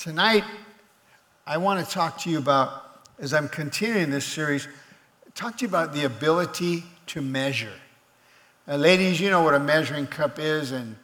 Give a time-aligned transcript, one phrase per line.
[0.00, 0.44] Tonight,
[1.46, 4.66] I want to talk to you about, as I'm continuing this series,
[5.34, 7.74] talk to you about the ability to measure.
[8.66, 10.96] Uh, ladies, you know what a measuring cup is, and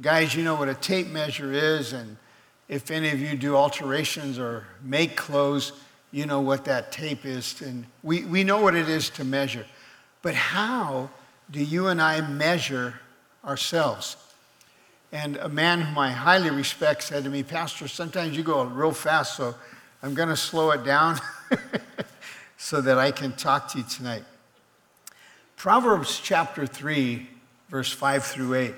[0.00, 2.16] guys, you know what a tape measure is, and
[2.68, 5.70] if any of you do alterations or make clothes,
[6.10, 9.64] you know what that tape is, and we, we know what it is to measure.
[10.22, 11.08] But how
[11.52, 12.94] do you and I measure
[13.44, 14.16] ourselves?
[15.14, 18.90] And a man whom I highly respect said to me, Pastor, sometimes you go real
[18.90, 19.54] fast, so
[20.02, 21.20] I'm going to slow it down
[22.56, 24.24] so that I can talk to you tonight.
[25.56, 27.28] Proverbs chapter 3,
[27.68, 28.74] verse 5 through 8.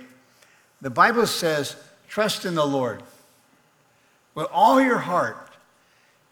[0.82, 1.74] The Bible says,
[2.06, 3.02] Trust in the Lord
[4.34, 5.38] with all your heart.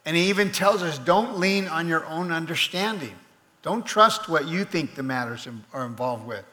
[0.05, 3.15] And he even tells us, Don't lean on your own understanding.
[3.63, 6.45] Don't trust what you think the matters are involved with.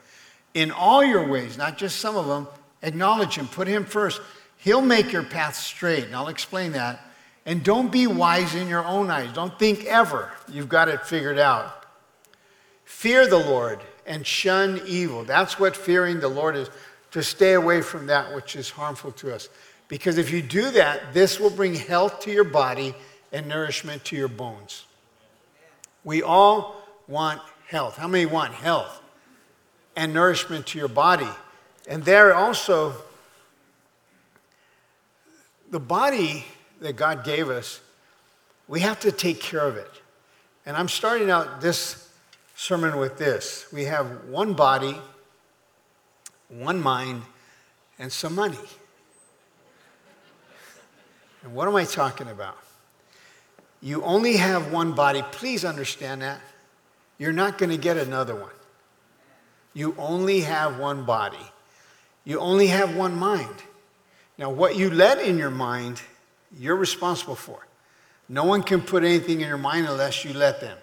[0.54, 2.48] In all your ways, not just some of them,
[2.82, 4.22] acknowledge him, put him first.
[4.58, 7.06] He'll make your path straight, and I'll explain that.
[7.46, 9.34] And don't be wise in your own eyes.
[9.34, 11.86] Don't think ever you've got it figured out.
[12.86, 15.24] Fear the Lord and shun evil.
[15.24, 16.70] That's what fearing the Lord is
[17.12, 19.50] to stay away from that which is harmful to us.
[19.88, 22.94] Because if you do that, this will bring health to your body
[23.32, 24.86] and nourishment to your bones.
[26.04, 27.98] We all want health.
[27.98, 29.02] How many want health
[29.96, 31.28] and nourishment to your body?
[31.88, 32.94] And there also,
[35.70, 36.46] the body
[36.80, 37.80] that God gave us,
[38.68, 39.92] we have to take care of it.
[40.66, 42.10] And I'm starting out this
[42.56, 44.96] sermon with this we have one body,
[46.50, 47.24] one mind,
[47.98, 48.58] and some money.
[51.44, 52.58] And what am I talking about?
[53.82, 55.24] You only have one body.
[55.32, 56.40] Please understand that.
[57.18, 58.52] You're not going to get another one.
[59.74, 61.52] You only have one body.
[62.24, 63.56] You only have one mind.
[64.38, 66.02] Now, what you let in your mind
[66.58, 67.66] you're responsible for.
[68.28, 70.78] No one can put anything in your mind unless you let them.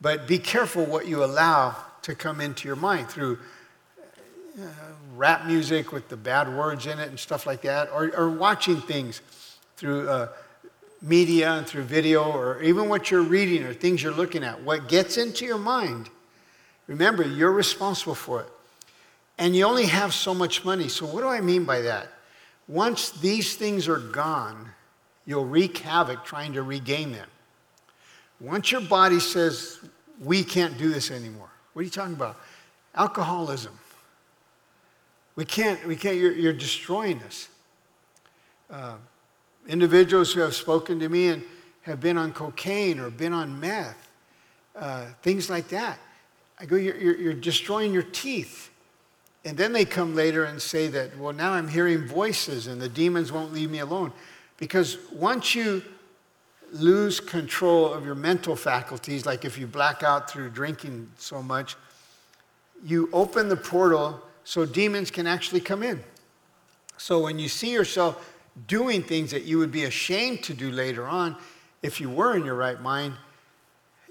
[0.00, 3.38] But be careful what you allow to come into your mind through
[4.60, 4.66] uh,
[5.16, 8.80] rap music with the bad words in it and stuff like that, or, or watching
[8.80, 9.20] things
[9.76, 10.28] through uh,
[11.00, 14.62] media and through video, or even what you're reading or things you're looking at.
[14.62, 16.08] What gets into your mind,
[16.86, 18.48] remember, you're responsible for it.
[19.38, 20.88] And you only have so much money.
[20.88, 22.08] So, what do I mean by that?
[22.68, 24.70] Once these things are gone,
[25.26, 27.28] you'll wreak havoc trying to regain them.
[28.40, 29.80] Once your body says,
[30.22, 32.36] we can't do this anymore, what are you talking about?
[32.94, 33.78] Alcoholism.
[35.36, 37.48] We can't, we can't, you're, you're destroying us.
[38.70, 38.94] Uh,
[39.66, 41.42] individuals who have spoken to me and
[41.82, 44.08] have been on cocaine or been on meth,
[44.76, 45.98] uh, things like that.
[46.58, 48.70] I go, you're, you're, you're destroying your teeth.
[49.44, 52.88] And then they come later and say that, well, now I'm hearing voices and the
[52.88, 54.12] demons won't leave me alone.
[54.56, 55.82] Because once you
[56.72, 61.76] lose control of your mental faculties, like if you black out through drinking so much,
[62.82, 66.02] you open the portal so demons can actually come in.
[66.96, 68.34] So when you see yourself
[68.66, 71.36] doing things that you would be ashamed to do later on,
[71.82, 73.14] if you were in your right mind,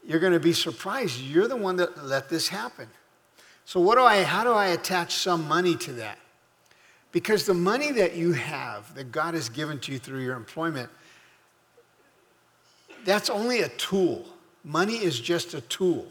[0.06, 1.20] you're going to be surprised.
[1.20, 2.88] You're the one that let this happen.
[3.66, 6.19] So what do I how do I attach some money to that?
[7.12, 10.90] Because the money that you have, that God has given to you through your employment,
[13.06, 14.25] that's only a tool.
[14.63, 16.07] Money is just a tool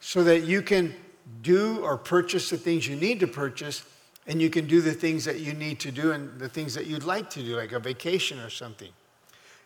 [0.00, 0.94] so that you can
[1.42, 3.84] do or purchase the things you need to purchase
[4.26, 6.86] and you can do the things that you need to do and the things that
[6.86, 8.90] you'd like to do, like a vacation or something.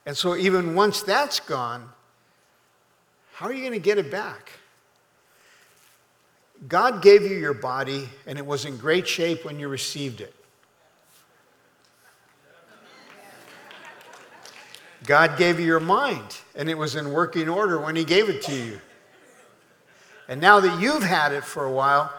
[0.07, 1.89] And so, even once that's gone,
[3.33, 4.53] how are you going to get it back?
[6.69, 10.35] God gave you your body, and it was in great shape when you received it.
[15.07, 18.43] God gave you your mind, and it was in working order when He gave it
[18.43, 18.81] to you.
[20.29, 22.13] And now that you've had it for a while,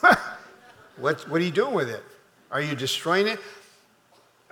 [0.96, 2.02] what, what are you doing with it?
[2.50, 3.38] Are you destroying it?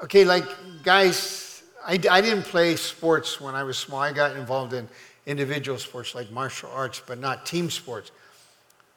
[0.04, 0.44] Okay, like,
[0.82, 4.00] guys, I, I didn't play sports when I was small.
[4.00, 4.88] I got involved in
[5.26, 8.12] individual sports like martial arts, but not team sports.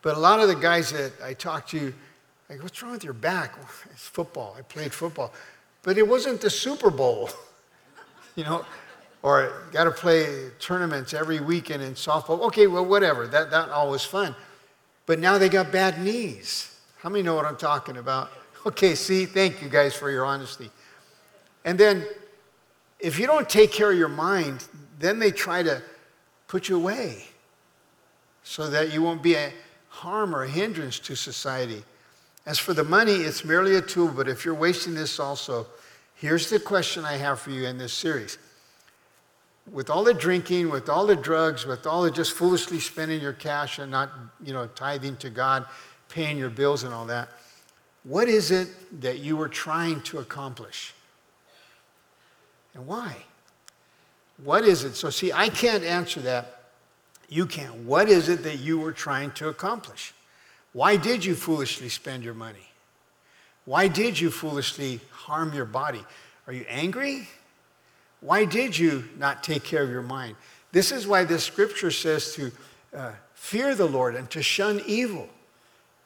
[0.06, 1.92] But a lot of the guys that I talked to,
[2.48, 3.56] like, what's wrong with your back?
[3.90, 4.56] It's football.
[4.56, 5.34] I played football.
[5.82, 7.32] But it wasn't the Super Bowl,
[8.36, 8.64] you know,
[9.24, 12.40] or got to play tournaments every weekend in softball.
[12.42, 13.26] Okay, well, whatever.
[13.26, 14.36] That, that all was fun.
[15.08, 16.80] But now they got bad knees.
[17.00, 18.30] How many know what I'm talking about?
[18.68, 20.72] Okay, see, thank you guys for your honesty.
[21.66, 22.04] And then
[23.00, 24.68] if you don't take care of your mind,
[24.98, 25.84] then they try to
[26.48, 27.26] put you away
[28.42, 29.52] so that you won't be a,
[29.96, 31.84] harm or hindrance to society.
[32.46, 35.66] As for the money, it's merely a tool, but if you're wasting this also,
[36.16, 38.38] Here's the question I have for you in this series.
[39.72, 43.34] With all the drinking, with all the drugs, with all the just foolishly spending your
[43.34, 44.12] cash and not,
[44.44, 45.66] you know, tithing to God,
[46.08, 47.30] paying your bills and all that,
[48.04, 48.70] what is it
[49.02, 50.94] that you were trying to accomplish?
[52.76, 53.16] And why?
[54.44, 54.96] What is it?
[54.96, 56.65] So, see, I can't answer that.
[57.30, 57.86] You can.
[57.86, 60.14] What is it that you were trying to accomplish?
[60.74, 62.68] Why did you foolishly spend your money?
[63.66, 66.04] Why did you foolishly harm your body?
[66.48, 67.28] Are you angry?
[68.20, 70.36] Why did you not take care of your mind?
[70.72, 72.52] This is why this scripture says to
[72.94, 75.30] uh, fear the Lord and to shun evil.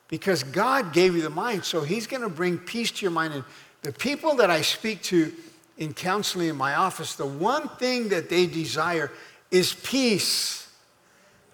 [0.07, 3.33] Because God gave you the mind, so He's going to bring peace to your mind.
[3.33, 3.43] And
[3.81, 5.31] the people that I speak to
[5.77, 9.11] in counseling in my office, the one thing that they desire
[9.51, 10.68] is peace.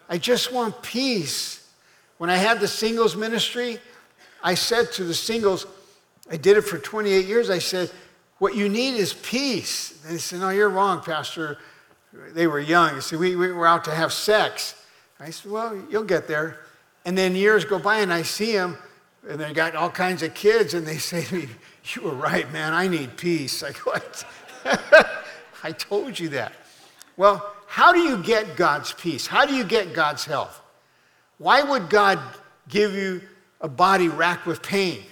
[0.09, 1.67] I just want peace.
[2.17, 3.79] When I had the singles ministry,
[4.43, 5.65] I said to the singles,
[6.29, 7.49] I did it for 28 years.
[7.49, 7.91] I said,
[8.37, 9.99] What you need is peace.
[10.03, 11.57] And they said, No, you're wrong, Pastor.
[12.13, 12.95] They were young.
[12.95, 14.75] They said, We, we were out to have sex.
[15.19, 16.59] I said, Well, you'll get there.
[17.05, 18.77] And then years go by and I see them,
[19.27, 21.49] and they got all kinds of kids, and they say to me,
[21.93, 22.73] You were right, man.
[22.73, 23.63] I need peace.
[23.63, 24.25] I go, "What?
[25.63, 26.53] I told you that.
[27.17, 29.27] Well, how do you get God's peace?
[29.27, 30.61] How do you get God's health?
[31.37, 32.19] Why would God
[32.69, 33.21] give you
[33.61, 35.03] a body racked with pain?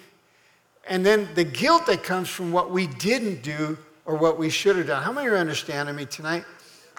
[0.88, 4.76] And then the guilt that comes from what we didn't do or what we should
[4.76, 5.02] have done.
[5.02, 6.44] How many are understanding me tonight?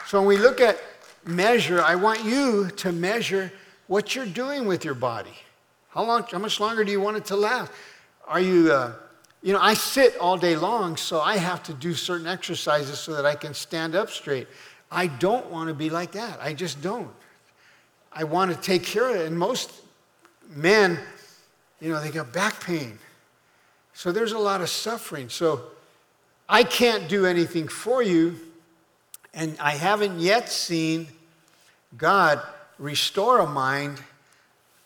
[0.07, 0.79] So when we look at
[1.25, 3.53] measure, I want you to measure
[3.87, 5.35] what you're doing with your body.
[5.91, 6.25] How long?
[6.31, 7.71] How much longer do you want it to last?
[8.27, 8.73] Are you?
[8.73, 8.95] Uh,
[9.43, 13.13] you know, I sit all day long, so I have to do certain exercises so
[13.13, 14.49] that I can stand up straight.
[14.95, 16.39] I don't want to be like that.
[16.41, 17.11] I just don't.
[18.13, 19.27] I want to take care of it.
[19.27, 19.73] And most
[20.49, 20.99] men,
[21.81, 22.99] you know, they got back pain.
[23.93, 25.29] So there's a lot of suffering.
[25.29, 25.63] So
[26.49, 28.37] I can't do anything for you,
[29.33, 31.09] and I haven't yet seen
[31.97, 32.41] God
[32.79, 34.01] restore a mind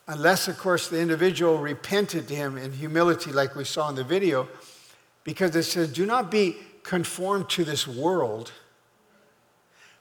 [0.06, 4.04] unless, of course, the individual repented to him in humility, like we saw in the
[4.04, 4.48] video,
[5.24, 8.52] because it says, Do not be conformed to this world,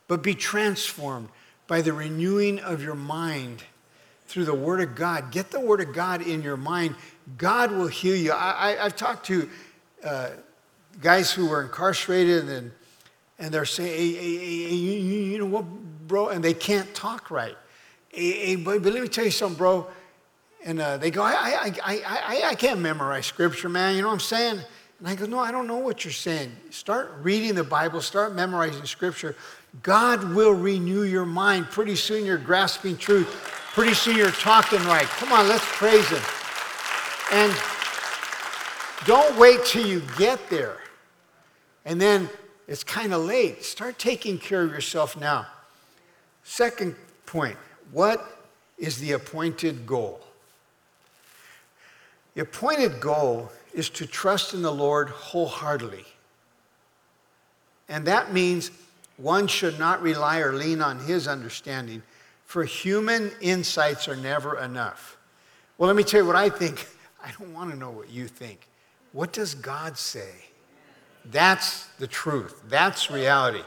[0.08, 1.30] but be transformed
[1.68, 3.64] by the renewing of your mind
[4.28, 5.32] through the Word of God.
[5.32, 6.96] Get the Word of God in your mind.
[7.38, 8.32] God will heal you.
[8.32, 9.50] I, have talked to
[10.04, 10.30] uh,
[11.02, 12.72] guys who were incarcerated and,
[13.40, 14.38] and they're saying, hey, hey,
[14.70, 15.66] hey, you, you know what,
[16.08, 16.30] bro?
[16.30, 17.56] And they can't talk right.
[18.12, 19.88] But let me tell you something, bro.
[20.66, 23.96] And uh, they go, I, I, I, I, I can't memorize scripture, man.
[23.96, 24.60] You know what I'm saying?
[25.00, 26.52] And I go, No, I don't know what you're saying.
[26.70, 29.36] Start reading the Bible, start memorizing scripture.
[29.84, 31.68] God will renew your mind.
[31.68, 33.28] Pretty soon you're grasping truth.
[33.74, 35.06] Pretty soon you're talking right.
[35.06, 36.22] Come on, let's praise Him.
[37.32, 37.54] And
[39.06, 40.78] don't wait till you get there.
[41.86, 42.30] And then
[42.68, 43.64] it's kind of late.
[43.64, 45.46] Start taking care of yourself now.
[46.44, 46.96] Second
[47.26, 47.58] point
[47.92, 48.26] what
[48.78, 50.22] is the appointed goal?
[52.34, 56.04] The appointed goal is to trust in the Lord wholeheartedly.
[57.88, 58.72] And that means
[59.18, 62.02] one should not rely or lean on his understanding,
[62.44, 65.18] for human insights are never enough.
[65.78, 66.88] Well, let me tell you what I think.
[67.24, 68.68] I don't want to know what you think.
[69.12, 70.32] What does God say?
[71.26, 72.64] That's the truth.
[72.68, 73.64] That's reality.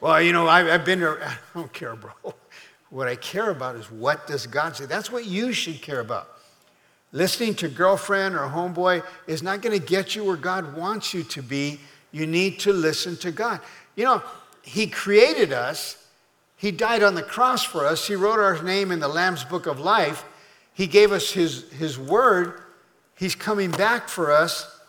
[0.00, 1.20] Well, you know, I, have been there.
[1.26, 2.12] I don't care, bro.
[2.90, 4.86] What I care about is what does God say?
[4.86, 6.28] That's what you should care about.
[7.12, 11.22] Listening to girlfriend or homeboy is not going to get you where God wants you
[11.24, 11.78] to be.
[12.10, 13.60] You need to listen to God.
[13.96, 14.22] You know,
[14.62, 15.98] He created us.
[16.56, 18.06] He died on the cross for us.
[18.06, 20.24] He wrote our name in the Lamb's book of life.
[20.72, 22.62] He gave us His, his word.
[23.14, 24.80] He's coming back for us.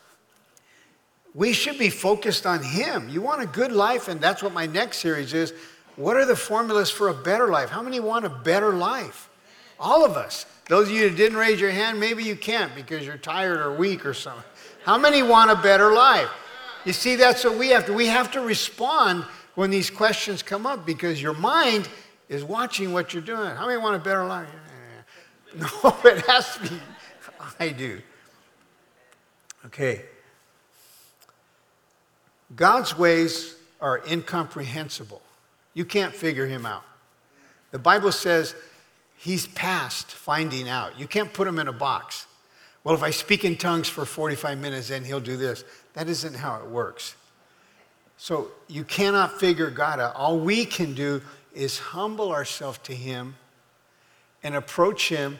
[1.33, 3.09] We should be focused on Him.
[3.09, 5.53] You want a good life, and that's what my next series is.
[5.95, 7.69] What are the formulas for a better life?
[7.69, 9.29] How many want a better life?
[9.83, 10.45] All of us.
[10.69, 13.73] Those of you that didn't raise your hand, maybe you can't because you're tired or
[13.73, 14.43] weak or something.
[14.85, 16.29] How many want a better life?
[16.85, 17.93] You see, that's what we have to.
[17.93, 19.25] We have to respond
[19.55, 21.89] when these questions come up because your mind
[22.29, 23.49] is watching what you're doing.
[23.57, 24.47] How many want a better life?
[25.55, 26.79] No, it has to be.
[27.59, 28.01] I do.
[29.67, 30.01] Okay.
[32.55, 35.21] God's ways are incomprehensible.
[35.75, 36.83] You can't figure him out.
[37.69, 38.55] The Bible says
[39.23, 40.99] He's past finding out.
[40.99, 42.27] You can't put him in a box.
[42.83, 45.63] Well, if I speak in tongues for 45 minutes, then he'll do this.
[45.93, 47.15] That isn't how it works.
[48.17, 50.13] So you cannot figure God out.
[50.15, 51.21] All we can do
[51.53, 53.37] is humble ourselves to him
[54.43, 55.39] and approach him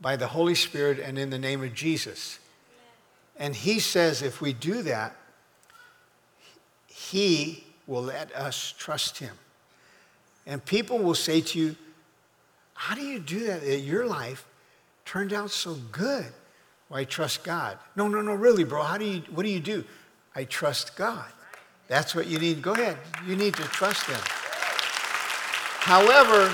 [0.00, 2.38] by the Holy Spirit and in the name of Jesus.
[3.38, 5.14] And he says if we do that,
[6.86, 9.34] He will let us trust Him.
[10.46, 11.76] And people will say to you,
[12.74, 13.80] How do you do that?
[13.80, 14.46] Your life
[15.04, 16.26] turned out so good.
[16.88, 17.78] Well, I trust God.
[17.96, 18.82] No, no, no, really, bro.
[18.82, 19.84] How do you, what do you do?
[20.34, 21.30] I trust God.
[21.88, 22.62] That's what you need.
[22.62, 22.98] Go ahead.
[23.26, 24.20] You need to trust Him.
[25.80, 26.48] However,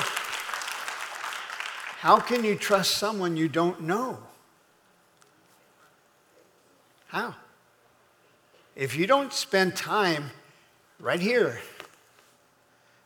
[1.99, 4.19] how can you trust someone you don't know?
[7.09, 7.35] How?
[8.77, 10.31] If you don't spend time
[10.99, 11.59] right here,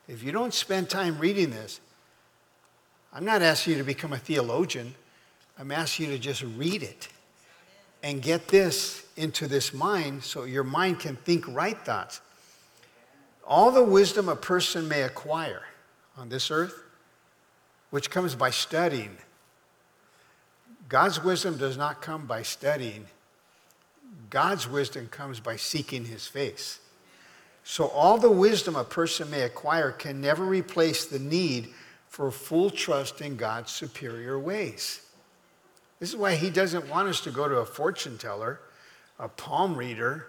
[0.07, 1.79] if you don't spend time reading this,
[3.15, 4.93] I'm not asking you to become a theologian.
[5.57, 7.07] I'm asking you to just read it
[8.03, 12.19] and get this into this mind so your mind can think right thoughts.
[13.47, 15.61] All the wisdom a person may acquire
[16.17, 16.83] on this earth,
[17.89, 19.15] which comes by studying.
[20.89, 23.05] God's wisdom does not come by studying.
[24.29, 26.79] God's wisdom comes by seeking his face.
[27.63, 31.69] So, all the wisdom a person may acquire can never replace the need
[32.15, 35.01] for full trust in God's superior ways.
[35.99, 38.61] This is why he doesn't want us to go to a fortune teller,
[39.19, 40.27] a palm reader,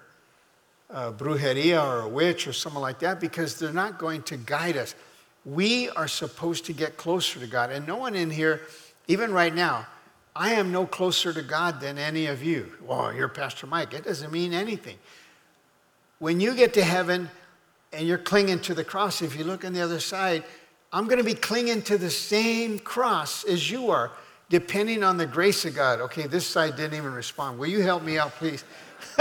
[0.90, 4.76] a brujeria or a witch or someone like that, because they're not going to guide
[4.76, 4.96] us.
[5.44, 7.70] We are supposed to get closer to God.
[7.70, 8.62] And no one in here,
[9.06, 9.86] even right now,
[10.34, 12.72] I am no closer to God than any of you.
[12.82, 13.94] Well, you're Pastor Mike.
[13.94, 14.96] It doesn't mean anything.
[16.18, 17.30] When you get to heaven
[17.92, 20.42] and you're clinging to the cross, if you look on the other side,
[20.96, 24.12] I'm going to be clinging to the same cross as you are,
[24.48, 26.00] depending on the grace of God.
[26.00, 27.58] Okay, this side didn't even respond.
[27.58, 28.64] Will you help me out, please?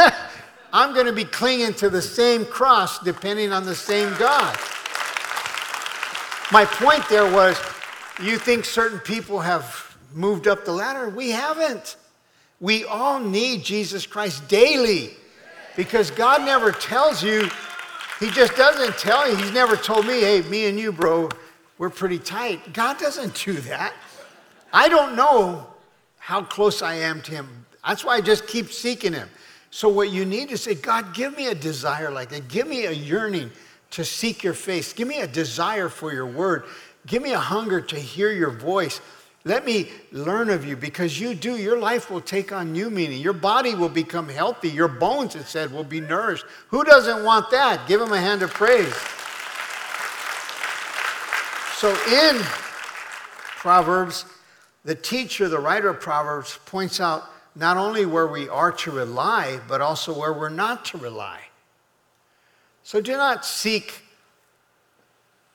[0.72, 4.58] I'm going to be clinging to the same cross, depending on the same God.
[6.50, 7.62] My point there was
[8.24, 11.10] you think certain people have moved up the ladder?
[11.10, 11.98] We haven't.
[12.62, 15.10] We all need Jesus Christ daily
[15.76, 17.50] because God never tells you,
[18.22, 19.36] He just doesn't tell you.
[19.36, 21.28] He's never told me, hey, me and you, bro,
[21.78, 22.74] we're pretty tight.
[22.74, 23.94] God doesn't do that.
[24.72, 25.68] I don't know
[26.18, 27.66] how close I am to Him.
[27.86, 29.30] That's why I just keep seeking Him.
[29.72, 32.48] So, what you need to say, God, give me a desire like that.
[32.48, 33.52] Give me a yearning
[33.92, 34.94] to seek your face.
[34.94, 36.64] Give me a desire for your word.
[37.08, 39.02] Give me a hunger to hear your voice.
[39.44, 41.56] Let me learn of you because you do.
[41.56, 43.22] Your life will take on new meaning.
[43.22, 44.70] Your body will become healthy.
[44.70, 46.46] Your bones, it said, will be nourished.
[46.70, 47.88] Who doesn't want that?
[47.88, 48.94] Give him a hand of praise.
[51.86, 52.42] So in
[53.60, 54.26] Proverbs,
[54.86, 59.60] the teacher, the writer of Proverbs, points out not only where we are to rely,
[59.68, 61.42] but also where we're not to rely.
[62.82, 64.02] So do not seek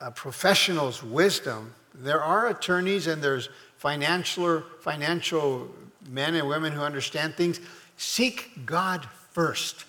[0.00, 1.75] a professional's wisdom.
[1.96, 5.68] There are attorneys and there's financial, financial
[6.08, 7.58] men and women who understand things,
[7.96, 9.84] seek God first.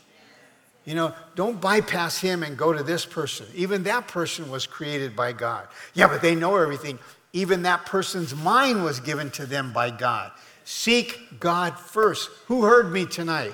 [0.86, 3.46] You know, don't bypass him and go to this person.
[3.54, 5.68] Even that person was created by God.
[5.94, 6.98] Yeah, but they know everything.
[7.34, 10.32] Even that person's mind was given to them by God.
[10.64, 12.30] Seek God first.
[12.48, 13.54] Who heard me tonight?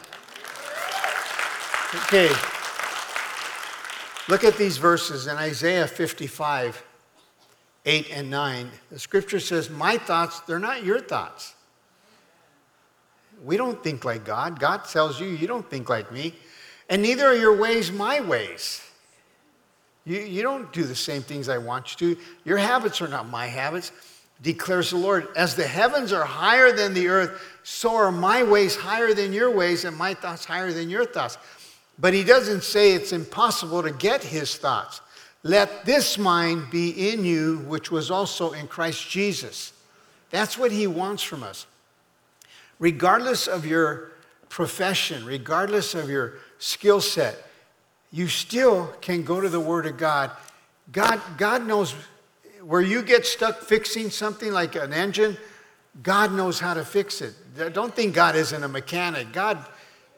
[1.96, 2.30] Okay.
[4.30, 6.84] Look at these verses in Isaiah 55.
[7.88, 11.56] 8 and 9, the scripture says, My thoughts, they're not your thoughts.
[13.46, 14.60] We don't think like God.
[14.60, 16.34] God tells you, You don't think like me.
[16.90, 18.82] And neither are your ways my ways.
[20.06, 22.22] You, you don't do the same things I want you to.
[22.46, 23.92] Your habits are not my habits,
[24.42, 25.28] declares the Lord.
[25.36, 29.52] As the heavens are higher than the earth, so are my ways higher than your
[29.52, 31.38] ways, and my thoughts higher than your thoughts.
[32.00, 35.02] But he doesn't say it's impossible to get his thoughts.
[35.44, 39.74] Let this mind be in you, which was also in Christ Jesus.
[40.30, 41.66] That's what he wants from us.
[42.80, 44.12] Regardless of your
[44.50, 47.36] profession, regardless of your skill set,
[48.12, 50.32] you still can go to the Word of God.
[50.92, 51.94] God, God knows
[52.62, 55.38] where you get stuck fixing something like an engine,
[56.04, 57.34] God knows how to fix it.
[57.74, 59.32] Don't think God isn't a mechanic.
[59.34, 59.66] God,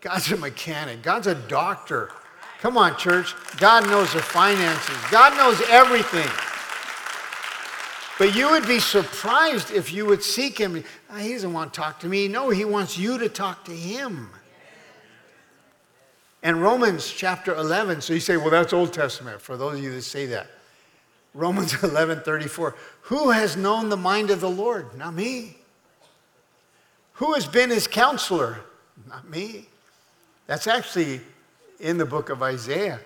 [0.02, 1.02] God's a mechanic.
[1.02, 2.12] God's a doctor.
[2.60, 3.36] Come on, church.
[3.58, 6.30] God knows the finances, God knows everything.
[8.18, 10.84] But you would be surprised if you would seek him.
[11.18, 12.28] He doesn't want to talk to me.
[12.28, 14.30] No, he wants you to talk to him.
[16.42, 19.92] And Romans chapter 11, so you say, well, that's Old Testament, for those of you
[19.92, 20.48] that say that.
[21.34, 22.76] Romans 11, 34.
[23.04, 24.98] Who has known the mind of the Lord?
[24.98, 25.58] Not me.
[27.14, 28.60] Who has been his counselor?
[29.08, 29.68] Not me.
[30.48, 31.22] That's actually
[31.80, 33.00] in the book of Isaiah.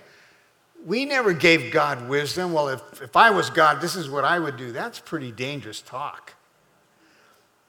[0.86, 2.54] We never gave God wisdom.
[2.54, 4.72] Well, if, if I was God, this is what I would do.
[4.72, 6.34] That's pretty dangerous talk.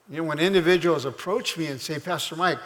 [0.09, 2.59] You know, when individuals approach me and say, Pastor Mike,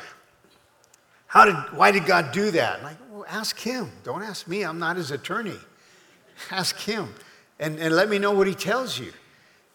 [1.30, 2.84] how did, why did God do that?
[2.84, 3.92] Like, Oh, ask him.
[4.06, 4.64] Don't ask me.
[4.64, 5.58] I'm not his attorney.
[6.52, 7.14] Ask him
[7.60, 9.12] and, and let me know what he tells you.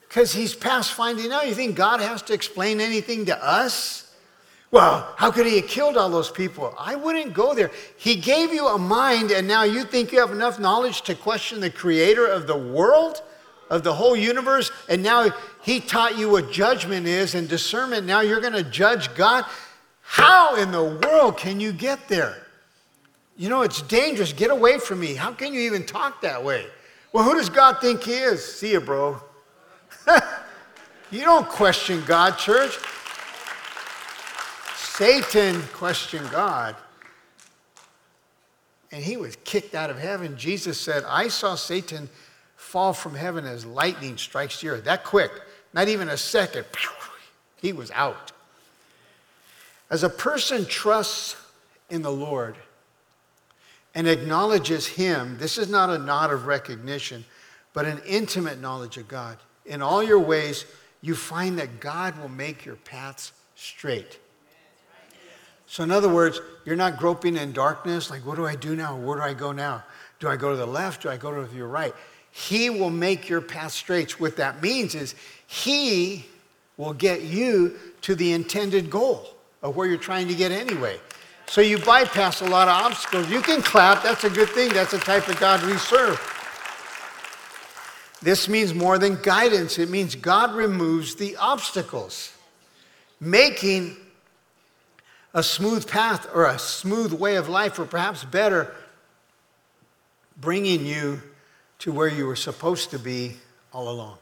[0.00, 1.46] Because he's past finding out.
[1.46, 4.14] You think God has to explain anything to us?
[4.70, 6.74] Well, how could he have killed all those people?
[6.78, 7.70] I wouldn't go there.
[7.98, 11.60] He gave you a mind, and now you think you have enough knowledge to question
[11.60, 13.22] the creator of the world,
[13.68, 15.28] of the whole universe, and now
[15.60, 18.06] he taught you what judgment is and discernment.
[18.06, 19.44] Now you're going to judge God.
[20.14, 22.36] How in the world can you get there?
[23.36, 24.32] You know, it's dangerous.
[24.32, 25.14] Get away from me.
[25.14, 26.66] How can you even talk that way?
[27.12, 28.40] Well, who does God think He is?
[28.44, 29.20] See you, bro.
[31.10, 32.78] you don't question God, church.
[34.76, 36.76] Satan questioned God.
[38.92, 40.36] And he was kicked out of heaven.
[40.36, 42.08] Jesus said, I saw Satan
[42.54, 44.84] fall from heaven as lightning strikes the earth.
[44.84, 45.32] That quick,
[45.72, 46.66] not even a second.
[47.60, 48.33] He was out.
[49.90, 51.36] As a person trusts
[51.90, 52.56] in the Lord,
[53.94, 57.24] and acknowledges Him, this is not a nod of recognition,
[57.72, 59.38] but an intimate knowledge of God.
[59.66, 60.64] In all your ways,
[61.00, 64.18] you find that God will make your paths straight.
[65.66, 68.96] So, in other words, you're not groping in darkness, like, what do I do now?
[68.96, 69.84] Where do I go now?
[70.20, 71.02] Do I go to the left?
[71.02, 71.94] Do I go to your right?
[72.30, 74.20] He will make your path straight.
[74.20, 75.14] What that means is,
[75.46, 76.26] He
[76.76, 79.33] will get you to the intended goal
[79.64, 81.00] of where you're trying to get anyway.
[81.46, 83.28] So you bypass a lot of obstacles.
[83.30, 84.72] You can clap, that's a good thing.
[84.72, 86.20] That's the type of God we serve.
[88.22, 92.32] This means more than guidance, it means God removes the obstacles,
[93.20, 93.96] making
[95.34, 98.74] a smooth path or a smooth way of life, or perhaps better,
[100.38, 101.20] bringing you
[101.80, 103.36] to where you were supposed to be
[103.72, 104.16] all along.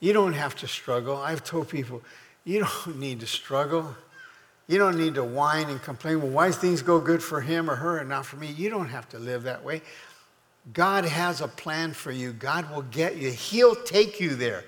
[0.00, 1.16] You don't have to struggle.
[1.16, 2.02] I've told people,
[2.48, 3.94] you don't need to struggle.
[4.66, 6.20] You don't need to whine and complain.
[6.20, 8.48] Well, why things go good for him or her and not for me?
[8.48, 9.82] You don't have to live that way.
[10.72, 12.32] God has a plan for you.
[12.32, 13.30] God will get you.
[13.30, 14.64] He'll take you there.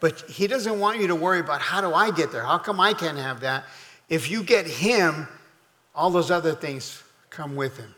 [0.00, 2.42] But He doesn't want you to worry about how do I get there?
[2.42, 3.64] How come I can't have that?
[4.08, 5.28] If you get Him,
[5.94, 7.94] all those other things come with Him.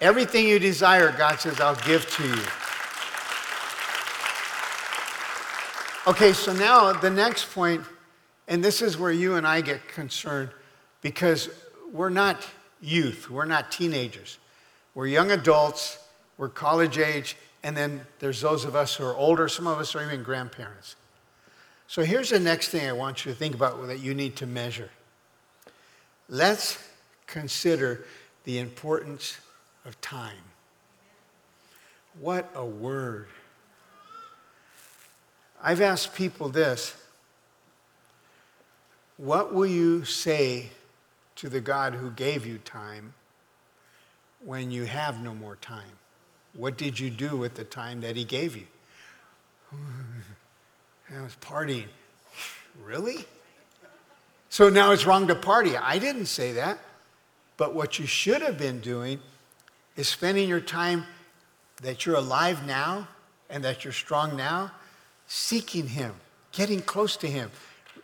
[0.00, 2.42] Everything you desire, God says, I'll give to you.
[6.06, 7.82] Okay, so now the next point,
[8.48, 10.48] and this is where you and I get concerned
[11.02, 11.50] because
[11.92, 12.44] we're not
[12.80, 14.38] youth, we're not teenagers.
[14.94, 15.98] We're young adults,
[16.38, 19.94] we're college age, and then there's those of us who are older, some of us
[19.94, 20.96] are even grandparents.
[21.86, 24.46] So here's the next thing I want you to think about that you need to
[24.46, 24.90] measure.
[26.28, 26.82] Let's
[27.26, 28.04] consider
[28.44, 29.38] the importance
[29.84, 30.36] of time.
[32.18, 33.28] What a word.
[35.62, 36.94] I've asked people this
[39.18, 40.70] What will you say
[41.36, 43.14] to the God who gave you time
[44.44, 45.90] when you have no more time?
[46.54, 48.66] What did you do with the time that He gave you?
[51.14, 51.86] I was partying.
[52.84, 53.24] Really?
[54.50, 55.76] So now it's wrong to party.
[55.76, 56.78] I didn't say that.
[57.56, 59.18] But what you should have been doing
[59.96, 61.04] is spending your time
[61.82, 63.08] that you're alive now
[63.50, 64.70] and that you're strong now,
[65.26, 66.14] seeking Him,
[66.52, 67.50] getting close to Him.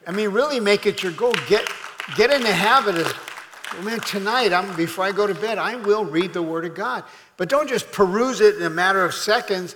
[0.06, 1.34] I mean, really make it your goal.
[1.48, 1.68] Get,
[2.16, 3.34] get in the habit of
[3.74, 6.74] well, man, tonight, I'm, before I go to bed, I will read the Word of
[6.74, 7.02] God.
[7.36, 9.74] But don't just peruse it in a matter of seconds.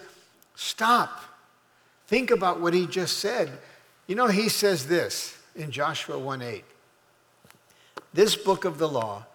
[0.55, 1.25] Stop.
[2.07, 3.51] Think about what he just said.
[4.07, 6.65] You know, he says this in Joshua 1 8.
[8.15, 9.27] This book of the law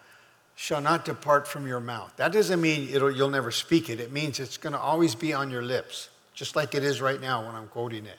[0.55, 2.13] shall not depart from your mouth.
[2.15, 3.99] That doesn't mean you'll never speak it.
[3.99, 7.19] It means it's going to always be on your lips, just like it is right
[7.19, 8.17] now when I'm quoting it.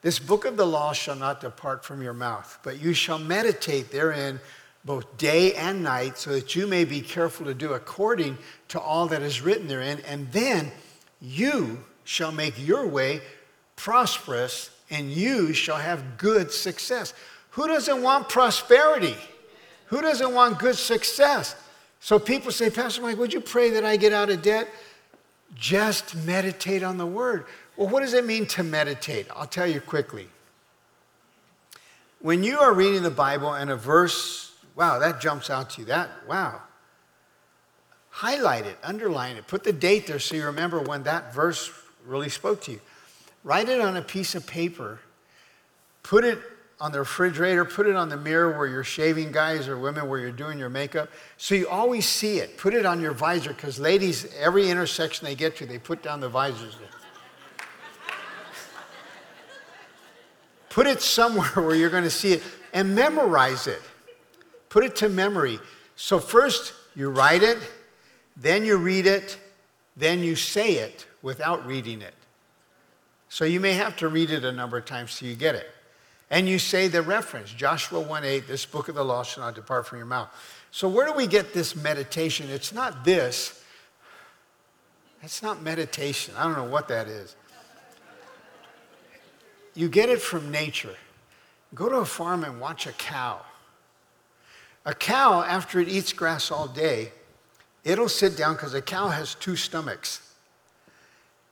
[0.00, 3.90] This book of the law shall not depart from your mouth, but you shall meditate
[3.90, 4.40] therein
[4.84, 9.06] both day and night, so that you may be careful to do according to all
[9.08, 9.98] that is written therein.
[10.06, 10.70] And then
[11.20, 13.20] you shall make your way
[13.76, 17.12] prosperous, and you shall have good success.
[17.50, 19.16] Who doesn't want prosperity?
[19.86, 21.56] Who doesn't want good success?
[22.00, 24.68] So people say, Pastor Mike, would you pray that I get out of debt?
[25.54, 27.46] Just meditate on the word.
[27.78, 29.26] Well, what does it mean to meditate?
[29.34, 30.28] I'll tell you quickly.
[32.20, 35.86] When you are reading the Bible and a verse Wow, that jumps out to you.
[35.86, 36.62] That, wow.
[38.10, 41.72] Highlight it, underline it, put the date there so you remember when that verse
[42.06, 42.80] really spoke to you.
[43.42, 45.00] Write it on a piece of paper,
[46.04, 46.38] put it
[46.80, 50.20] on the refrigerator, put it on the mirror where you're shaving, guys or women, where
[50.20, 52.56] you're doing your makeup, so you always see it.
[52.56, 56.20] Put it on your visor, because ladies, every intersection they get to, they put down
[56.20, 56.76] the visors.
[60.78, 63.82] Put it somewhere where you're going to see it and memorize it.
[64.68, 65.58] Put it to memory.
[65.96, 67.58] So, first, you write it,
[68.36, 69.40] then you read it,
[69.96, 72.14] then you say it without reading it.
[73.28, 75.68] So you may have to read it a number of times till you get it.
[76.30, 79.56] And you say the reference, Joshua 1 8, this book of the law shall not
[79.56, 80.28] depart from your mouth.
[80.70, 82.48] So where do we get this meditation?
[82.50, 83.64] It's not this.
[85.24, 86.34] It's not meditation.
[86.38, 87.34] I don't know what that is.
[89.78, 90.96] You get it from nature.
[91.72, 93.42] Go to a farm and watch a cow.
[94.84, 97.12] A cow, after it eats grass all day,
[97.84, 100.34] it'll sit down because a cow has two stomachs.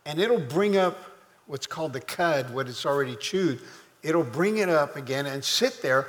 [0.04, 0.98] And it'll bring up
[1.46, 3.60] what's called the cud, what it's already chewed.
[4.02, 6.08] It'll bring it up again and sit there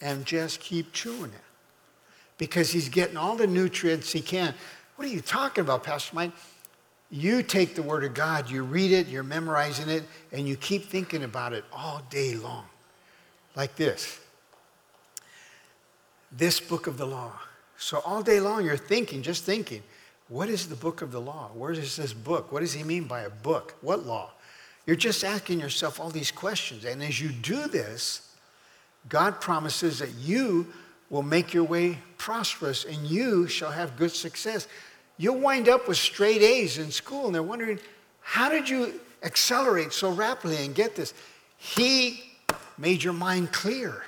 [0.00, 4.54] and just keep chewing it because he's getting all the nutrients he can.
[4.96, 6.32] What are you talking about, Pastor Mike?
[7.10, 10.84] You take the Word of God, you read it, you're memorizing it, and you keep
[10.84, 12.64] thinking about it all day long.
[13.56, 14.20] Like this
[16.32, 17.32] this book of the law.
[17.78, 19.82] So all day long you're thinking, just thinking,
[20.28, 21.50] what is the book of the law?
[21.54, 22.52] Where is this book?
[22.52, 23.74] What does he mean by a book?
[23.80, 24.32] What law?
[24.86, 26.84] You're just asking yourself all these questions.
[26.84, 28.34] And as you do this,
[29.08, 30.66] God promises that you
[31.08, 34.68] will make your way prosperous and you shall have good success.
[35.18, 37.78] You'll wind up with straight A's in school, and they're wondering,
[38.20, 41.12] how did you accelerate so rapidly and get this?
[41.56, 42.22] He
[42.78, 44.04] made your mind clear.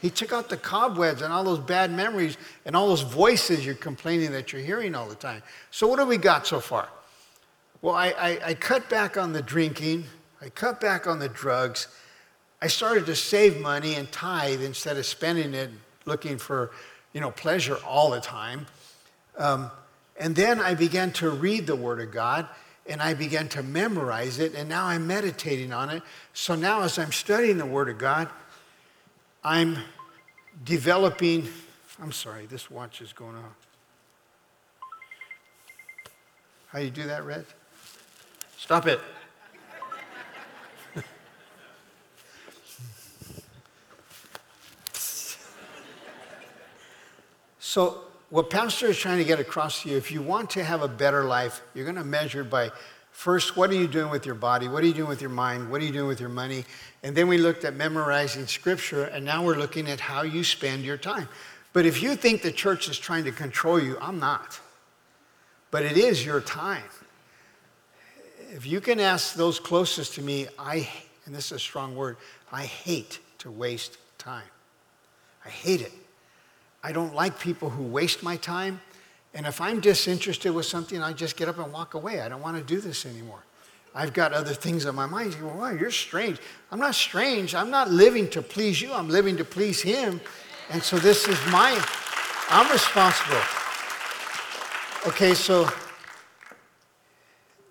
[0.00, 3.76] He took out the cobwebs and all those bad memories and all those voices you're
[3.76, 5.44] complaining that you're hearing all the time.
[5.70, 6.88] So, what have we got so far?
[7.82, 10.04] Well, I, I, I cut back on the drinking,
[10.40, 11.86] I cut back on the drugs.
[12.60, 15.70] I started to save money and tithe instead of spending it
[16.04, 16.70] looking for
[17.12, 18.66] you know, pleasure all the time.
[19.36, 19.70] Um,
[20.16, 22.48] and then I began to read the Word of God
[22.86, 26.02] and I began to memorize it, and now I'm meditating on it.
[26.34, 28.28] So now, as I'm studying the Word of God,
[29.44, 29.78] I'm
[30.64, 31.48] developing.
[32.02, 33.54] I'm sorry, this watch is going on.
[36.68, 37.44] How you do that, Red?
[38.56, 39.00] Stop it.
[47.58, 50.80] So, what Pastor is trying to get across to you, if you want to have
[50.80, 52.70] a better life, you're going to measure by
[53.10, 54.68] first, what are you doing with your body?
[54.68, 55.70] What are you doing with your mind?
[55.70, 56.64] What are you doing with your money?
[57.02, 60.82] And then we looked at memorizing scripture, and now we're looking at how you spend
[60.82, 61.28] your time.
[61.74, 64.58] But if you think the church is trying to control you, I'm not.
[65.70, 66.84] But it is your time.
[68.48, 70.88] If you can ask those closest to me, I,
[71.26, 72.16] and this is a strong word,
[72.50, 74.48] I hate to waste time.
[75.44, 75.92] I hate it.
[76.82, 78.80] I don't like people who waste my time.
[79.34, 82.20] And if I'm disinterested with something, I just get up and walk away.
[82.20, 83.44] I don't want to do this anymore.
[83.94, 85.34] I've got other things on my mind.
[85.34, 86.38] You go, wow, you're strange.
[86.70, 87.54] I'm not strange.
[87.54, 88.92] I'm not living to please you.
[88.92, 90.20] I'm living to please Him.
[90.70, 91.72] And so this is my,
[92.48, 93.40] I'm responsible.
[95.06, 95.68] Okay, so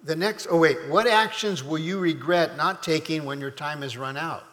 [0.03, 3.97] the next, oh wait, what actions will you regret not taking when your time has
[3.97, 4.43] run out?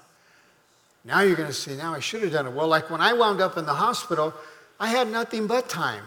[1.08, 2.52] Now you're going to see, now I should have done it.
[2.52, 4.34] Well, like when I wound up in the hospital,
[4.78, 6.04] I had nothing but time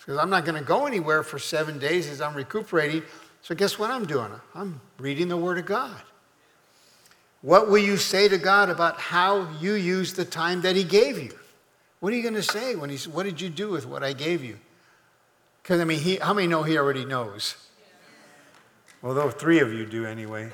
[0.00, 3.04] because I'm not going to go anywhere for seven days as I'm recuperating.
[3.42, 4.32] So, guess what I'm doing?
[4.52, 6.02] I'm reading the Word of God.
[7.42, 11.22] What will you say to God about how you use the time that He gave
[11.22, 11.30] you?
[12.00, 14.12] What are you going to say when He's, What did you do with what I
[14.12, 14.58] gave you?
[15.62, 17.54] Because, I mean, he, how many know He already knows?
[19.04, 20.50] Although three of you do anyway.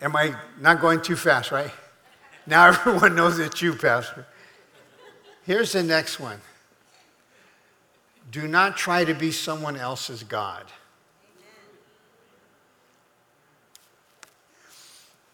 [0.00, 1.70] Am I not going too fast, right?
[2.46, 4.26] Now everyone knows it's you, Pastor.
[5.44, 6.40] Here's the next one
[8.30, 10.64] do not try to be someone else's God.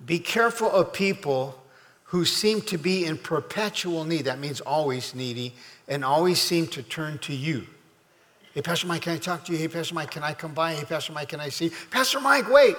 [0.04, 1.62] Be careful of people
[2.04, 4.26] who seem to be in perpetual need.
[4.26, 5.54] That means always needy
[5.88, 7.66] and always seem to turn to you.
[8.52, 9.58] Hey, Pastor Mike, can I talk to you?
[9.58, 10.74] Hey, Pastor Mike, can I come by?
[10.74, 11.70] Hey, Pastor Mike, can I see?
[11.90, 12.76] Pastor Mike, wait.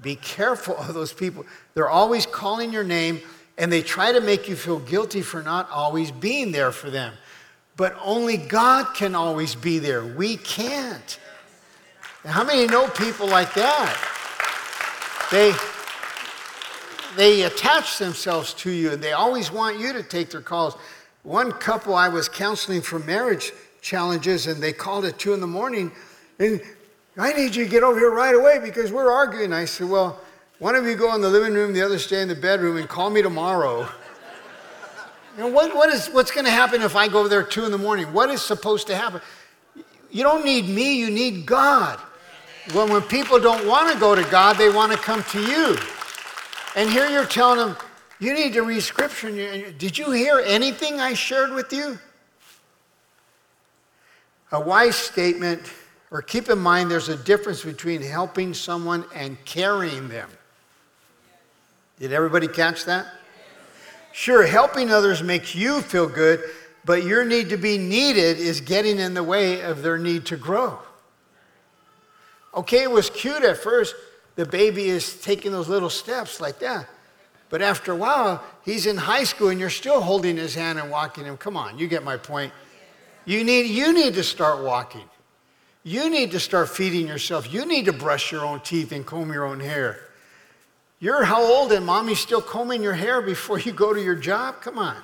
[0.00, 1.46] Be careful of those people.
[1.74, 3.20] They're always calling your name
[3.56, 7.14] and they try to make you feel guilty for not always being there for them.
[7.76, 10.04] But only God can always be there.
[10.04, 11.18] We can't.
[12.24, 14.10] how many know people like that?
[15.30, 15.54] They,
[17.16, 20.76] they attach themselves to you and they always want you to take their calls.
[21.22, 25.46] One couple I was counseling for marriage challenges and they called at two in the
[25.46, 25.92] morning
[26.38, 26.60] and
[27.16, 29.52] I need you to get over here right away because we're arguing.
[29.52, 30.18] I said, Well,
[30.58, 32.88] one of you go in the living room, the other stay in the bedroom, and
[32.88, 33.88] call me tomorrow.
[35.36, 37.50] You know, what, what is, what's going to happen if I go over there at
[37.50, 38.12] 2 in the morning?
[38.12, 39.20] What is supposed to happen?
[40.10, 41.98] You don't need me, you need God.
[42.72, 45.76] Well, when people don't want to go to God, they want to come to you.
[46.76, 47.76] And here you're telling them,
[48.20, 49.30] you need to read scripture.
[49.72, 51.98] Did you hear anything I shared with you?
[54.52, 55.60] A wise statement,
[56.14, 60.30] or keep in mind there's a difference between helping someone and carrying them.
[61.98, 63.08] Did everybody catch that?
[64.12, 66.40] Sure, helping others makes you feel good,
[66.84, 70.36] but your need to be needed is getting in the way of their need to
[70.36, 70.78] grow.
[72.54, 73.96] Okay, it was cute at first.
[74.36, 76.88] The baby is taking those little steps like that.
[77.48, 80.92] But after a while, he's in high school and you're still holding his hand and
[80.92, 81.36] walking him.
[81.38, 82.52] Come on, you get my point.
[83.24, 85.08] You need, you need to start walking.
[85.84, 87.52] You need to start feeding yourself.
[87.52, 90.00] You need to brush your own teeth and comb your own hair.
[90.98, 94.62] You're how old and mommy's still combing your hair before you go to your job?
[94.62, 94.96] Come on.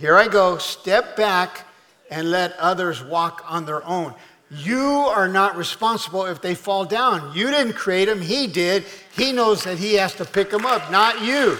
[0.00, 0.58] Here I go.
[0.58, 1.64] Step back
[2.10, 4.14] and let others walk on their own.
[4.50, 7.32] You are not responsible if they fall down.
[7.36, 8.84] You didn't create them, He did.
[9.16, 11.56] He knows that He has to pick them up, not you.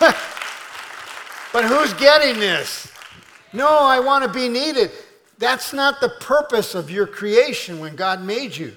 [1.52, 2.93] but who's getting this?
[3.54, 4.90] No, I want to be needed.
[5.38, 8.76] That's not the purpose of your creation when God made you.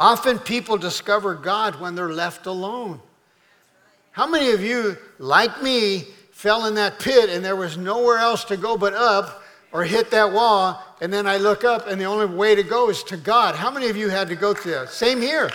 [0.00, 3.00] Often people discover God when they're left alone.
[4.12, 8.44] How many of you, like me, fell in that pit and there was nowhere else
[8.44, 12.04] to go but up or hit that wall, and then I look up and the
[12.04, 13.54] only way to go is to God?
[13.54, 14.88] How many of you had to go through that?
[14.88, 15.50] Same here.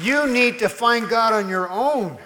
[0.00, 2.18] You need to find God on your own.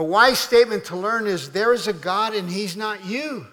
[0.00, 3.46] A wise statement to learn is there is a God and He's not you.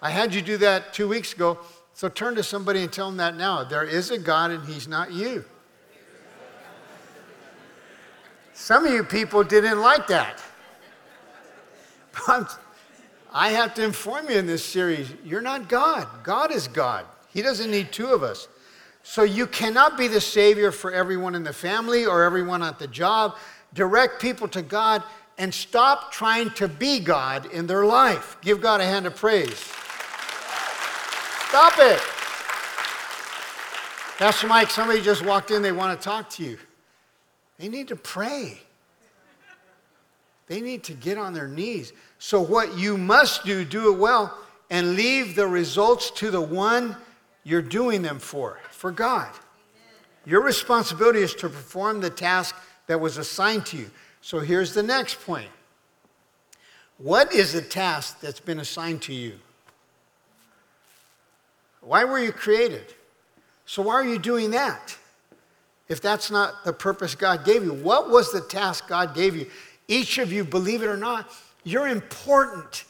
[0.00, 1.58] I had you do that two weeks ago.
[1.92, 3.64] So turn to somebody and tell them that now.
[3.64, 5.44] There is a God and He's not you.
[8.54, 10.40] Some of you people didn't like that.
[12.28, 12.60] But
[13.34, 16.06] I have to inform you in this series you're not God.
[16.22, 17.06] God is God.
[17.34, 18.46] He doesn't need two of us.
[19.02, 22.86] So you cannot be the Savior for everyone in the family or everyone at the
[22.86, 23.34] job.
[23.74, 25.02] Direct people to God
[25.38, 28.36] and stop trying to be God in their life.
[28.40, 29.72] Give God a hand of praise.
[31.48, 32.00] Stop it.
[34.18, 36.58] Pastor Mike, somebody just walked in, they want to talk to you.
[37.58, 38.58] They need to pray.
[40.46, 41.92] They need to get on their knees.
[42.18, 44.38] So, what you must do, do it well
[44.70, 46.96] and leave the results to the one
[47.44, 49.28] you're doing them for, for God.
[50.24, 53.90] Your responsibility is to perform the task that was assigned to you.
[54.26, 55.50] So, here's the next point
[56.98, 59.34] What is the task that's been assigned to you?
[61.80, 62.92] Why were you created?
[63.66, 64.96] So, why are you doing that?
[65.88, 69.46] If that's not the purpose God gave you, what was the task God gave you?
[69.86, 71.30] Each of you, believe it or not,
[71.62, 72.82] you're important.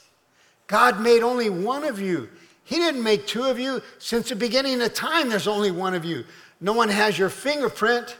[0.68, 2.30] God made only one of you.
[2.64, 3.82] He didn't make two of you.
[3.98, 6.24] Since the beginning of time, there's only one of you.
[6.62, 8.16] No one has your fingerprint,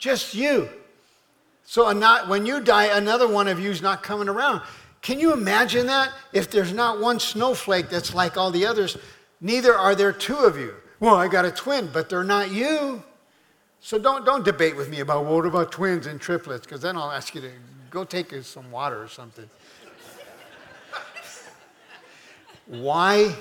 [0.00, 0.68] just you.
[1.70, 4.62] So not, when you die, another one of you is not coming around.
[5.02, 6.12] Can you imagine that?
[6.32, 8.96] If there's not one snowflake that's like all the others,
[9.40, 10.74] Neither are there two of you.
[10.98, 13.02] Well, I got a twin, but they're not you.
[13.80, 17.10] So don't, don't debate with me about what about twins and triplets, because then I'll
[17.10, 17.50] ask you to
[17.90, 19.48] go take some water or something.
[22.66, 23.34] Why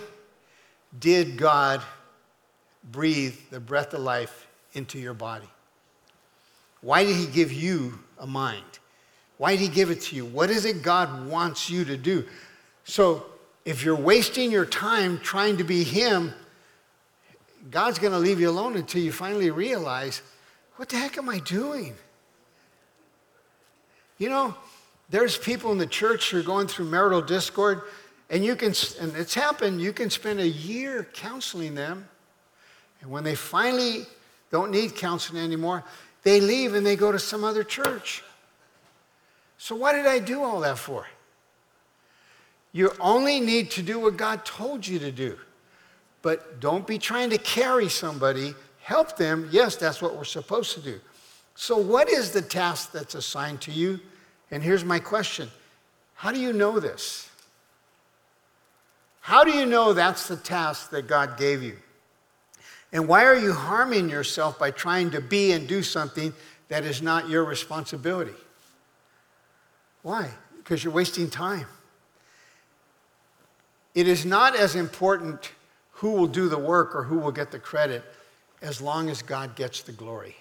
[0.97, 1.81] did God
[2.91, 5.49] breathe the breath of life into your body?
[6.79, 8.79] Why did He give you a mind?
[9.37, 10.25] Why did He give it to you?
[10.25, 12.25] What is it God wants you to do?
[12.83, 13.25] So
[13.65, 16.33] if you're wasting your time trying to be Him,
[17.71, 20.21] God's going to leave you alone until you finally realize,
[20.75, 21.95] what the heck am I doing?
[24.17, 24.55] You know,
[25.09, 27.81] there's people in the church who are going through marital discord,
[28.29, 32.07] and you can, and it's happened, you can spend a year counseling them,
[33.01, 34.05] and when they finally
[34.51, 35.83] don't need counseling anymore,
[36.23, 38.23] they leave and they go to some other church.
[39.57, 41.05] So, what did I do all that for?
[42.71, 45.37] You only need to do what God told you to do.
[46.21, 49.47] But don't be trying to carry somebody, help them.
[49.51, 50.99] Yes, that's what we're supposed to do.
[51.55, 53.99] So, what is the task that's assigned to you?
[54.51, 55.49] And here's my question
[56.13, 57.29] How do you know this?
[59.21, 61.77] How do you know that's the task that God gave you?
[62.91, 66.33] And why are you harming yourself by trying to be and do something
[66.69, 68.33] that is not your responsibility?
[70.01, 70.29] Why?
[70.57, 71.67] Because you're wasting time.
[73.93, 75.51] It is not as important
[75.91, 78.03] who will do the work or who will get the credit
[78.61, 80.35] as long as God gets the glory.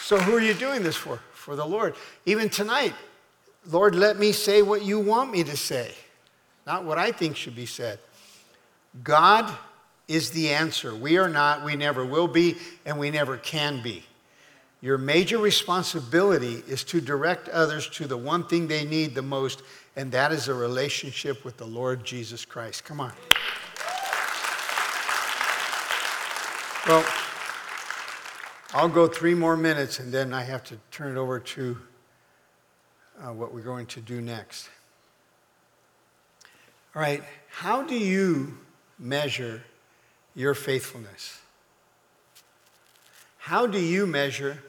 [0.00, 1.18] So, who are you doing this for?
[1.32, 1.94] For the Lord.
[2.26, 2.92] Even tonight,
[3.66, 5.94] Lord, let me say what you want me to say,
[6.66, 7.98] not what I think should be said.
[9.02, 9.52] God
[10.08, 10.94] is the answer.
[10.94, 14.04] We are not, we never will be, and we never can be.
[14.80, 19.62] Your major responsibility is to direct others to the one thing they need the most,
[19.96, 22.84] and that is a relationship with the Lord Jesus Christ.
[22.84, 23.12] Come on.
[26.86, 27.02] Well,
[28.74, 31.78] I'll go three more minutes and then I have to turn it over to
[33.22, 34.68] uh, what we're going to do next.
[36.94, 38.56] All right, how do you
[39.00, 39.62] measure
[40.36, 41.40] your faithfulness?
[43.38, 44.62] How do you measure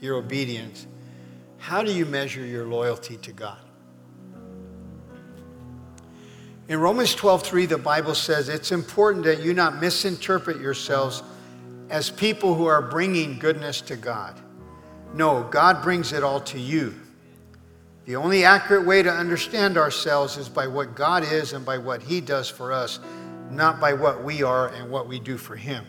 [0.00, 0.86] your obedience?
[1.56, 3.58] How do you measure your loyalty to God?
[6.68, 11.22] In Romans 12:3 the Bible says it's important that you not misinterpret yourselves
[11.88, 14.38] as people who are bringing goodness to God.
[15.14, 16.94] No, God brings it all to you.
[18.08, 22.00] The only accurate way to understand ourselves is by what God is and by what
[22.00, 23.00] He does for us,
[23.50, 25.84] not by what we are and what we do for Him.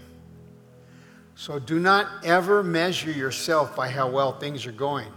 [1.36, 5.08] So do not ever measure yourself by how well things are going.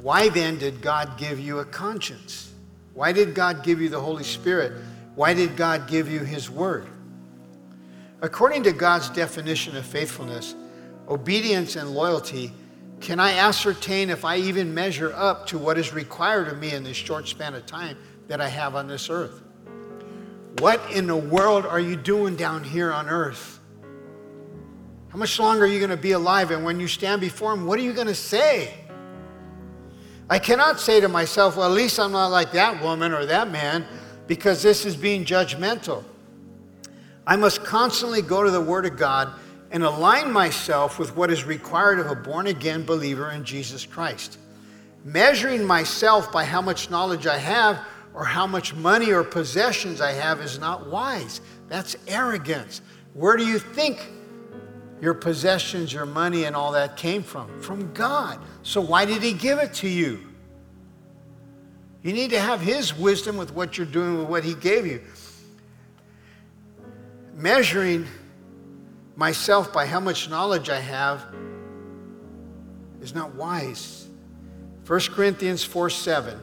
[0.00, 2.52] Why then did God give you a conscience?
[2.94, 4.80] Why did God give you the Holy Spirit?
[5.16, 6.86] Why did God give you His Word?
[8.22, 10.54] According to God's definition of faithfulness,
[11.08, 12.52] obedience and loyalty
[13.00, 16.84] can I ascertain if I even measure up to what is required of me in
[16.84, 17.96] this short span of time
[18.28, 19.42] that I have on this earth?
[20.58, 23.58] What in the world are you doing down here on earth?
[25.08, 26.50] How much longer are you going to be alive?
[26.50, 28.74] And when you stand before Him, what are you going to say?
[30.28, 33.50] I cannot say to myself, well, at least I'm not like that woman or that
[33.50, 33.84] man,
[34.28, 36.04] because this is being judgmental.
[37.26, 39.32] I must constantly go to the Word of God
[39.70, 44.38] and align myself with what is required of a born again believer in Jesus Christ.
[45.04, 47.80] Measuring myself by how much knowledge I have
[48.12, 51.40] or how much money or possessions I have is not wise.
[51.68, 52.82] That's arrogance.
[53.14, 54.00] Where do you think
[55.00, 57.60] your possessions, your money, and all that came from?
[57.62, 58.38] From God.
[58.62, 60.26] So why did He give it to you?
[62.02, 65.00] You need to have His wisdom with what you're doing with what He gave you.
[67.34, 68.06] Measuring
[69.20, 71.22] myself by how much knowledge I have
[73.02, 74.08] is not wise.
[74.86, 76.40] 1 Corinthians 4 7,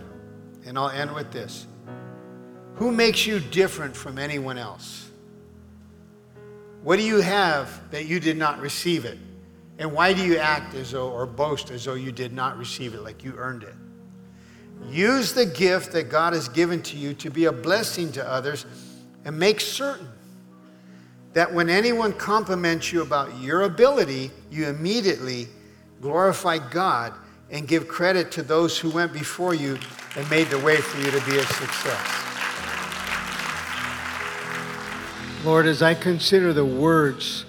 [0.64, 1.66] and I'll end with this.
[2.76, 5.10] Who makes you different from anyone else?
[6.84, 9.18] What do you have that you did not receive it?
[9.80, 12.94] And why do you act as though or boast as though you did not receive
[12.94, 13.74] it, like you earned it?
[14.88, 18.68] Use the gift that God has given to you to be a blessing to others
[19.26, 20.08] and make certain
[21.38, 25.48] that when anyone compliments you about your ability, you immediately
[26.02, 27.14] glorify God
[27.52, 29.78] and give credit to those who went before you
[30.16, 32.08] and made the way for you to be a success.
[35.46, 37.46] Lord, as I consider the words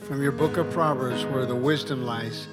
[0.00, 2.48] from your book of Proverbs where the wisdom lies,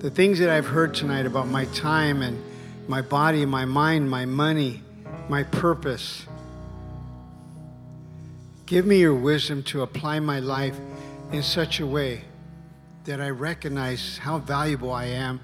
[0.00, 2.44] the things that I've heard tonight about my time and
[2.88, 4.82] my body, my mind, my money,
[5.30, 6.26] my purpose,
[8.66, 10.76] Give me your wisdom to apply my life
[11.30, 12.22] in such a way
[13.04, 15.40] that I recognize how valuable I am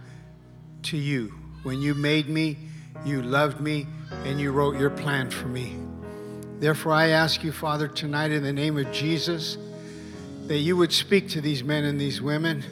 [0.85, 1.33] to you.
[1.63, 2.59] When you made me,
[3.05, 3.87] you loved me,
[4.25, 5.77] and you wrote your plan for me.
[6.59, 9.57] Therefore, I ask you, Father, tonight in the name of Jesus,
[10.49, 12.65] that you would speak to these men and these women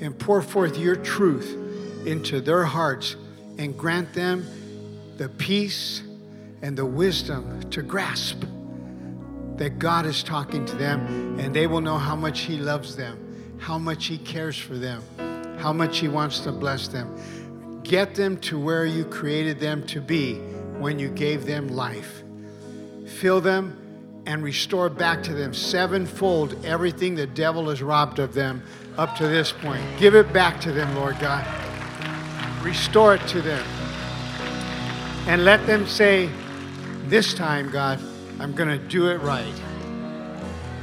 [0.00, 1.58] and pour forth your truth
[2.06, 3.16] into their hearts
[3.58, 4.46] and grant them
[5.18, 6.02] the peace
[6.62, 8.44] and the wisdom to grasp
[9.56, 13.56] that God is talking to them and they will know how much He loves them,
[13.58, 15.02] how much He cares for them,
[15.58, 17.82] how much He wants to bless them.
[17.82, 20.36] Get them to where you created them to be
[20.78, 22.22] when you gave them life.
[23.06, 23.80] Fill them
[24.26, 28.62] and restore back to them sevenfold everything the devil has robbed of them
[28.96, 29.84] up to this point.
[29.98, 31.44] Give it back to them, Lord God.
[32.64, 33.64] Restore it to them.
[35.26, 36.30] And let them say,
[37.06, 38.00] This time, God,
[38.40, 39.54] I'm going to do it right.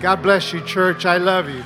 [0.01, 1.05] God bless you, church.
[1.05, 1.63] I love you.